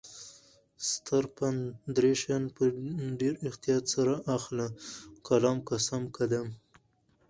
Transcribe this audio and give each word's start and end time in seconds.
ستر 0.89 1.23
پند: 1.35 1.61
دری 1.95 2.13
شیان 2.21 2.43
په 2.55 2.63
ډیر 3.19 3.33
احتیاط 3.47 3.85
سره 3.93 4.13
اخله: 4.35 4.67
قلم، 5.27 5.57
قسم، 5.69 6.01
قدم 6.17 6.47